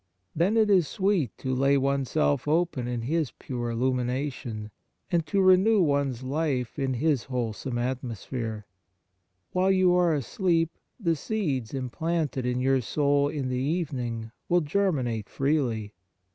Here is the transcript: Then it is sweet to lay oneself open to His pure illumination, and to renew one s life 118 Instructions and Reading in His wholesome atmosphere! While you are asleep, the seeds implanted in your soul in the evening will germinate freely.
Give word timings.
Then 0.35 0.57
it 0.57 0.67
is 0.71 0.87
sweet 0.87 1.37
to 1.37 1.53
lay 1.53 1.77
oneself 1.77 2.47
open 2.47 2.87
to 2.87 2.97
His 3.05 3.29
pure 3.29 3.69
illumination, 3.69 4.71
and 5.11 5.27
to 5.27 5.43
renew 5.43 5.79
one 5.79 6.09
s 6.09 6.23
life 6.23 6.75
118 6.75 6.87
Instructions 6.87 6.91
and 6.91 6.91
Reading 6.91 7.05
in 7.05 7.09
His 7.11 7.23
wholesome 7.25 7.77
atmosphere! 8.31 8.65
While 9.51 9.69
you 9.71 9.93
are 9.93 10.15
asleep, 10.15 10.75
the 10.99 11.15
seeds 11.15 11.75
implanted 11.75 12.47
in 12.47 12.59
your 12.59 12.81
soul 12.81 13.27
in 13.27 13.49
the 13.49 13.57
evening 13.59 14.31
will 14.49 14.61
germinate 14.61 15.29
freely. 15.29 15.93